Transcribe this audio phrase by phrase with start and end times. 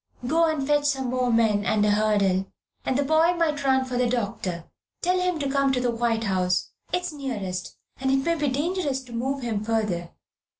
[0.25, 2.47] Go and fetch some more men and a hurdle,
[2.83, 4.63] and the boy might run for the doctor.
[5.03, 6.71] Tell him to come to the White House.
[6.91, 10.09] It's nearest, and it may be dangerous to move him further."